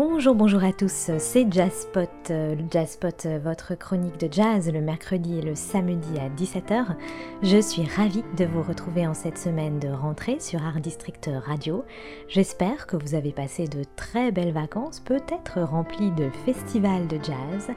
Bonjour, 0.00 0.36
bonjour 0.36 0.62
à 0.62 0.72
tous, 0.72 1.10
c'est 1.18 1.52
Jazzpot, 1.52 2.30
euh, 2.30 2.54
Jazzpot, 2.70 3.26
euh, 3.26 3.40
votre 3.42 3.74
chronique 3.74 4.16
de 4.20 4.32
jazz 4.32 4.72
le 4.72 4.80
mercredi 4.80 5.38
et 5.38 5.42
le 5.42 5.56
samedi 5.56 6.20
à 6.20 6.28
17h. 6.28 6.94
Je 7.42 7.60
suis 7.60 7.82
ravie 7.84 8.22
de 8.36 8.44
vous 8.44 8.62
retrouver 8.62 9.08
en 9.08 9.14
cette 9.14 9.38
semaine 9.38 9.80
de 9.80 9.88
rentrée 9.88 10.36
sur 10.38 10.62
Art 10.62 10.78
District 10.78 11.28
Radio. 11.44 11.84
J'espère 12.28 12.86
que 12.86 12.96
vous 12.96 13.16
avez 13.16 13.32
passé 13.32 13.66
de 13.66 13.82
très 13.96 14.30
belles 14.30 14.52
vacances, 14.52 15.00
peut-être 15.00 15.62
remplies 15.62 16.12
de 16.12 16.30
festivals 16.46 17.08
de 17.08 17.16
jazz. 17.16 17.68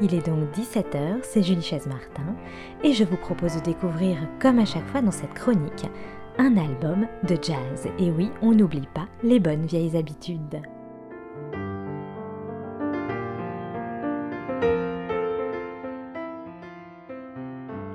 Il 0.00 0.14
est 0.14 0.24
donc 0.28 0.44
17h, 0.54 1.22
c'est 1.24 1.42
Julie 1.42 1.60
Chaise-Martin, 1.60 2.36
et 2.84 2.92
je 2.92 3.02
vous 3.02 3.16
propose 3.16 3.56
de 3.56 3.62
découvrir, 3.62 4.16
comme 4.40 4.60
à 4.60 4.64
chaque 4.64 4.86
fois 4.86 5.02
dans 5.02 5.10
cette 5.10 5.34
chronique, 5.34 5.86
un 6.38 6.56
album 6.56 7.08
de 7.24 7.36
jazz. 7.42 7.88
Et 7.98 8.12
oui, 8.12 8.30
on 8.42 8.52
n'oublie 8.52 8.88
pas 8.94 9.08
les 9.24 9.40
bonnes 9.40 9.66
vieilles 9.66 9.96
habitudes. 9.96 10.62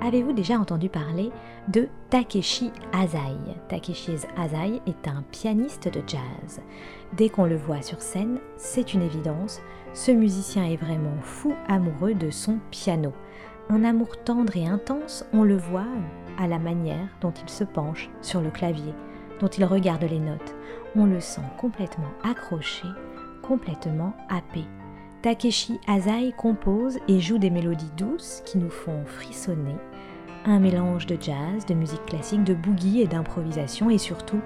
Avez-vous 0.02 0.32
déjà 0.32 0.58
entendu 0.58 0.88
parler 0.88 1.30
de 1.68 1.88
Takeshi 2.08 2.72
Azai? 2.92 3.36
Takeshi 3.68 4.16
Azai 4.36 4.80
est 4.86 5.06
un 5.06 5.22
pianiste 5.30 5.88
de 5.88 6.00
jazz. 6.06 6.60
Dès 7.12 7.28
qu'on 7.28 7.44
le 7.44 7.56
voit 7.56 7.82
sur 7.82 8.00
scène, 8.00 8.38
c'est 8.56 8.94
une 8.94 9.02
évidence, 9.02 9.60
ce 9.92 10.10
musicien 10.10 10.64
est 10.64 10.76
vraiment 10.76 11.20
fou 11.22 11.52
amoureux 11.68 12.14
de 12.14 12.30
son 12.30 12.58
piano. 12.70 13.12
Un 13.68 13.84
amour 13.84 14.16
tendre 14.24 14.56
et 14.56 14.66
intense, 14.66 15.26
on 15.34 15.42
le 15.42 15.56
voit 15.56 15.86
à 16.38 16.48
la 16.48 16.58
manière 16.58 17.08
dont 17.20 17.34
il 17.42 17.50
se 17.50 17.64
penche 17.64 18.08
sur 18.22 18.40
le 18.40 18.50
clavier, 18.50 18.94
dont 19.38 19.48
il 19.48 19.64
regarde 19.66 20.04
les 20.04 20.18
notes. 20.18 20.54
On 20.96 21.04
le 21.04 21.20
sent 21.20 21.42
complètement 21.58 22.10
accroché, 22.24 22.88
complètement 23.42 24.14
happé. 24.30 24.64
Takeshi 25.22 25.78
Azai 25.86 26.32
compose 26.38 26.98
et 27.06 27.20
joue 27.20 27.36
des 27.36 27.50
mélodies 27.50 27.92
douces 27.98 28.42
qui 28.46 28.56
nous 28.56 28.70
font 28.70 29.04
frissonner, 29.04 29.76
un 30.44 30.58
mélange 30.58 31.06
de 31.06 31.16
jazz, 31.20 31.66
de 31.66 31.74
musique 31.74 32.04
classique, 32.06 32.44
de 32.44 32.54
boogie 32.54 33.00
et 33.00 33.06
d'improvisation 33.06 33.90
et 33.90 33.98
surtout 33.98 34.40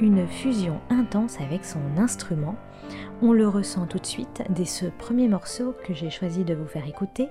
une 0.00 0.26
fusion 0.26 0.80
intense 0.90 1.40
avec 1.40 1.64
son 1.64 1.80
instrument. 1.96 2.56
On 3.22 3.32
le 3.32 3.48
ressent 3.48 3.86
tout 3.86 3.98
de 3.98 4.06
suite 4.06 4.42
dès 4.50 4.64
ce 4.64 4.86
premier 4.86 5.28
morceau 5.28 5.74
que 5.86 5.94
j'ai 5.94 6.10
choisi 6.10 6.44
de 6.44 6.54
vous 6.54 6.66
faire 6.66 6.86
écouter. 6.86 7.28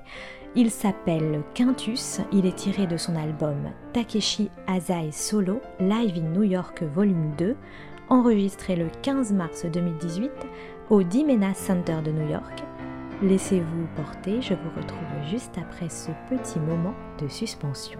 Il 0.55 0.71
s'appelle 0.71 1.41
Quintus, 1.53 2.21
il 2.31 2.45
est 2.45 2.55
tiré 2.55 2.87
de 2.87 2.97
son 2.97 3.15
album 3.15 3.57
Takeshi 3.91 4.49
Azai 4.67 5.11
Solo 5.11 5.61
Live 5.79 6.17
in 6.17 6.29
New 6.29 6.43
York 6.43 6.83
Volume 6.83 7.33
2, 7.37 7.55
enregistré 8.09 8.75
le 8.75 8.87
15 9.01 9.33
mars 9.33 9.65
2018 9.65 10.31
au 10.89 11.03
Dimena 11.03 11.53
Center 11.53 11.97
de 12.03 12.11
New 12.11 12.29
York 12.29 12.63
Laissez-vous 13.23 13.87
porter, 13.95 14.41
je 14.41 14.53
vous 14.53 14.69
retrouve 14.75 15.29
juste 15.31 15.57
après 15.57 15.87
ce 15.87 16.11
petit 16.29 16.59
moment 16.59 16.93
de 17.21 17.29
suspension. 17.29 17.97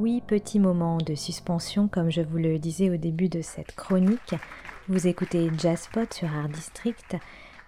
Oui, 0.00 0.22
petit 0.24 0.60
moment 0.60 0.98
de 0.98 1.16
suspension, 1.16 1.88
comme 1.88 2.08
je 2.08 2.20
vous 2.20 2.36
le 2.36 2.60
disais 2.60 2.88
au 2.88 2.96
début 2.96 3.28
de 3.28 3.42
cette 3.42 3.74
chronique. 3.74 4.36
Vous 4.86 5.08
écoutez 5.08 5.50
Jazzpot 5.58 6.06
sur 6.12 6.28
Art 6.32 6.48
District 6.48 7.16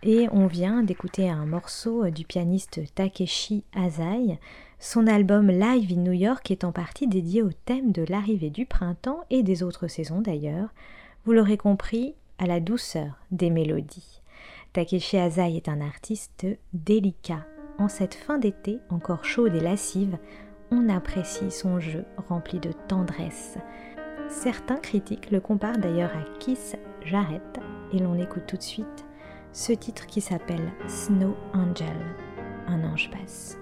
et 0.04 0.28
on 0.30 0.46
vient 0.46 0.84
d'écouter 0.84 1.28
un 1.28 1.44
morceau 1.44 2.08
du 2.08 2.24
pianiste 2.24 2.82
Takeshi 2.94 3.64
Azai. 3.74 4.38
Son 4.78 5.08
album 5.08 5.48
Live 5.48 5.91
in 5.91 6.02
New 6.02 6.12
York 6.12 6.52
est 6.52 6.62
en 6.62 6.70
partie 6.70 7.08
dédié 7.08 7.42
au 7.42 7.50
thème 7.50 7.91
de 7.91 8.04
l'arrivée 8.08 8.50
du 8.50 8.64
printemps 8.64 9.24
et 9.30 9.42
des 9.42 9.64
autres 9.64 9.88
saisons 9.88 10.20
d'ailleurs. 10.20 10.68
Vous 11.24 11.32
l'aurez 11.32 11.56
compris, 11.56 12.14
à 12.38 12.47
la 12.47 12.60
douceur 12.60 13.14
des 13.32 13.50
mélodies. 13.50 14.22
Takeshi 14.72 15.16
Azai 15.16 15.56
est 15.56 15.68
un 15.68 15.80
artiste 15.80 16.47
délicat. 16.74 17.44
En 17.78 17.88
cette 17.88 18.14
fin 18.14 18.38
d'été 18.38 18.78
encore 18.88 19.24
chaude 19.24 19.56
et 19.56 19.60
lascive, 19.60 20.16
on 20.70 20.88
apprécie 20.88 21.50
son 21.50 21.81
jeu 21.81 22.04
rempli 22.28 22.60
de 22.60 22.72
tendresse. 22.88 23.58
Certains 24.28 24.76
critiques 24.76 25.31
le 25.31 25.41
comparent 25.41 25.78
d'ailleurs 25.78 26.12
à 26.16 26.38
Kiss 26.38 26.76
Jarrett 27.04 27.60
et 27.92 27.98
l'on 27.98 28.14
écoute 28.14 28.44
tout 28.47 28.56
de 28.56 28.62
suite 28.62 29.06
ce 29.53 29.72
titre 29.72 30.06
qui 30.06 30.20
s'appelle 30.20 30.72
Snow 30.86 31.34
Angel, 31.53 31.97
un 32.69 32.84
ange 32.84 33.10
passe. 33.10 33.59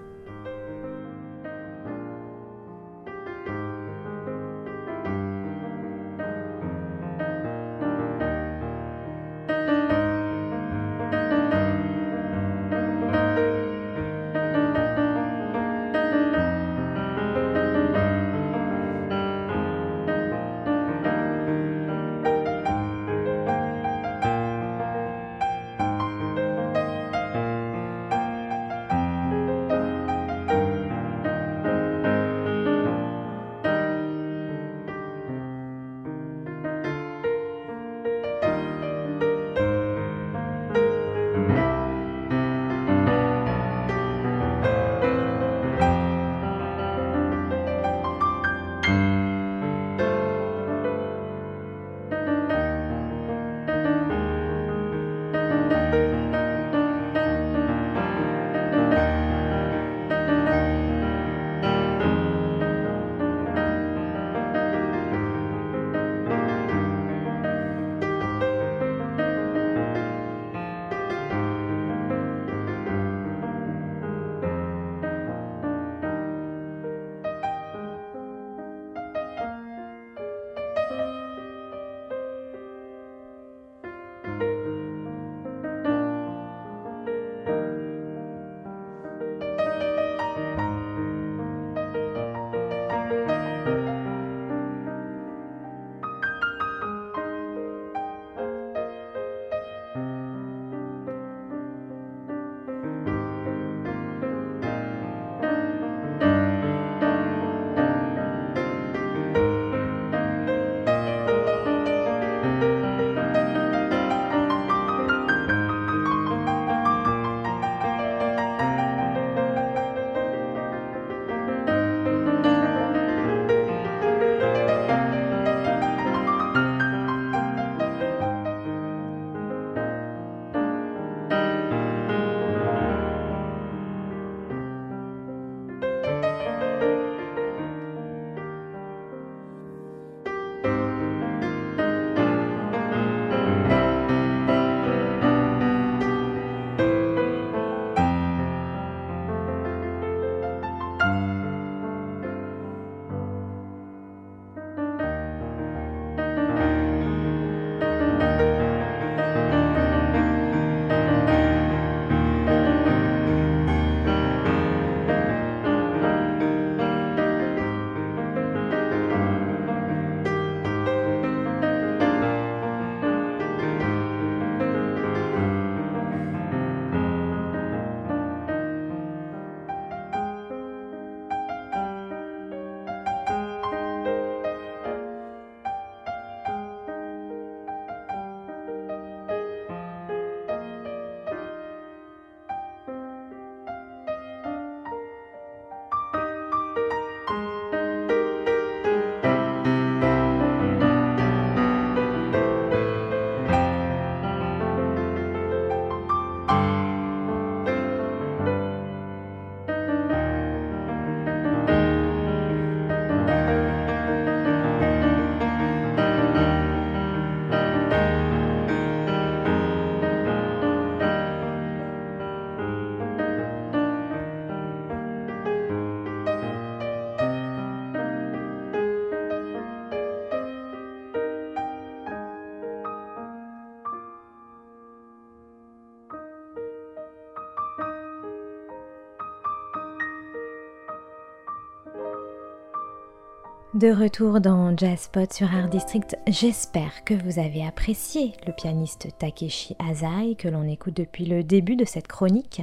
De 243.79 243.93
retour 243.93 244.41
dans 244.41 244.77
Jazzpot 244.77 245.33
sur 245.33 245.55
Art 245.55 245.69
District, 245.69 246.17
j'espère 246.27 247.05
que 247.05 247.15
vous 247.15 247.39
avez 247.39 247.65
apprécié 247.65 248.33
le 248.45 248.53
pianiste 248.53 249.07
Takeshi 249.21 249.77
Azai 249.79 250.35
que 250.37 250.49
l'on 250.49 250.67
écoute 250.67 250.97
depuis 250.97 251.27
le 251.27 251.45
début 251.45 251.77
de 251.77 251.85
cette 251.85 252.09
chronique. 252.09 252.63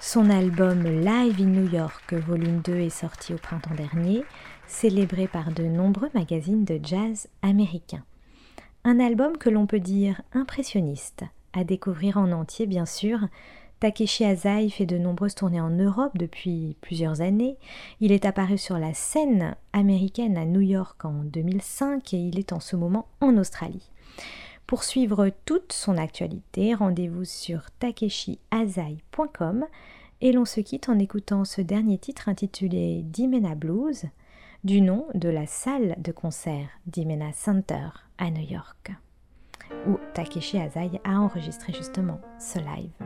Son 0.00 0.30
album 0.30 0.82
Live 0.84 1.42
in 1.42 1.48
New 1.48 1.70
York, 1.70 2.14
volume 2.14 2.62
2, 2.64 2.72
est 2.76 2.88
sorti 2.88 3.34
au 3.34 3.36
printemps 3.36 3.74
dernier, 3.74 4.24
célébré 4.66 5.28
par 5.28 5.52
de 5.52 5.64
nombreux 5.64 6.08
magazines 6.14 6.64
de 6.64 6.80
jazz 6.82 7.28
américains. 7.42 8.04
Un 8.84 8.98
album 8.98 9.36
que 9.36 9.50
l'on 9.50 9.66
peut 9.66 9.78
dire 9.78 10.22
impressionniste, 10.32 11.24
à 11.52 11.64
découvrir 11.64 12.16
en 12.16 12.32
entier 12.32 12.64
bien 12.64 12.86
sûr, 12.86 13.18
Takeshi 13.80 14.24
Azai 14.24 14.70
fait 14.70 14.86
de 14.86 14.96
nombreuses 14.96 15.34
tournées 15.34 15.60
en 15.60 15.70
Europe 15.70 16.16
depuis 16.16 16.76
plusieurs 16.80 17.20
années. 17.20 17.58
Il 18.00 18.10
est 18.10 18.24
apparu 18.24 18.56
sur 18.56 18.78
la 18.78 18.94
scène 18.94 19.54
américaine 19.72 20.38
à 20.38 20.46
New 20.46 20.62
York 20.62 21.04
en 21.04 21.24
2005 21.24 22.14
et 22.14 22.18
il 22.18 22.38
est 22.38 22.52
en 22.52 22.60
ce 22.60 22.74
moment 22.74 23.08
en 23.20 23.36
Australie. 23.36 23.90
Pour 24.66 24.82
suivre 24.82 25.30
toute 25.44 25.72
son 25.72 25.96
actualité, 25.96 26.74
rendez-vous 26.74 27.24
sur 27.24 27.70
takeshiazai.com 27.78 29.66
et 30.20 30.32
l'on 30.32 30.44
se 30.44 30.60
quitte 30.60 30.88
en 30.88 30.98
écoutant 30.98 31.44
ce 31.44 31.60
dernier 31.60 31.98
titre 31.98 32.28
intitulé 32.28 33.02
Dimena 33.04 33.54
Blues, 33.54 34.06
du 34.64 34.80
nom 34.80 35.06
de 35.14 35.28
la 35.28 35.46
salle 35.46 35.94
de 35.98 36.10
concert 36.10 36.68
Dimena 36.86 37.32
Center 37.32 37.90
à 38.18 38.30
New 38.30 38.44
York, 38.44 38.90
où 39.86 39.98
Takeshi 40.14 40.58
Azai 40.58 40.90
a 41.04 41.20
enregistré 41.20 41.72
justement 41.72 42.20
ce 42.40 42.58
live. 42.58 43.05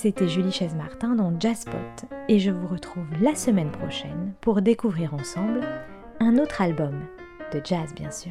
C'était 0.00 0.28
Julie 0.28 0.52
Chaise-Martin 0.52 1.16
dans 1.16 1.34
Jazzpot 1.40 2.06
et 2.28 2.38
je 2.38 2.52
vous 2.52 2.68
retrouve 2.68 3.08
la 3.20 3.34
semaine 3.34 3.72
prochaine 3.72 4.32
pour 4.40 4.62
découvrir 4.62 5.12
ensemble 5.12 5.62
un 6.20 6.38
autre 6.38 6.62
album 6.62 7.00
de 7.52 7.60
jazz 7.64 7.92
bien 7.96 8.12
sûr. 8.12 8.30